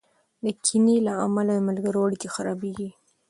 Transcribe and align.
د 0.43 0.45
کینې 0.65 0.97
له 1.07 1.13
امله 1.25 1.53
د 1.57 1.61
ملګرو 1.67 1.99
اړیکې 2.07 2.29
خرابېږي. 2.35 2.89